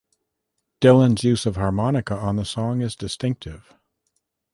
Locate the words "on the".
2.17-2.43